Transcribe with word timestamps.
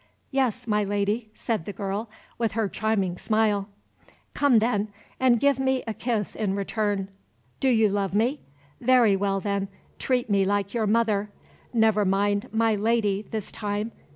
"Yes, 0.31 0.65
my 0.65 0.83
Lady," 0.83 1.29
said 1.35 1.65
the 1.65 1.73
girl, 1.73 2.09
with 2.39 2.53
her 2.53 2.67
charming 2.67 3.19
smile. 3.19 3.69
"Come, 4.33 4.57
then, 4.57 4.87
and 5.19 5.39
give 5.39 5.59
me 5.59 5.83
a 5.85 5.93
kiss 5.93 6.33
in 6.33 6.55
return. 6.55 7.09
Do 7.59 7.69
you 7.69 7.87
love 7.87 8.15
me? 8.15 8.41
Very 8.79 9.15
well, 9.15 9.39
then, 9.39 9.67
treat 9.99 10.27
me 10.27 10.43
like 10.43 10.73
your 10.73 10.87
mother. 10.87 11.29
Never 11.71 12.03
mind 12.03 12.47
'my 12.51 12.73
lady' 12.73 13.21
this 13.29 13.51
time. 13.51 13.91